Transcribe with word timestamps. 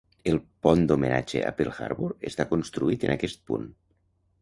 El 0.29 0.39
pont 0.67 0.81
d'homenatge 0.91 1.45
a 1.51 1.53
Pearl 1.61 1.75
Harbor 1.77 2.17
està 2.33 2.49
construït 2.57 3.09
en 3.11 3.19
aquest 3.19 3.47
punt. 3.53 3.73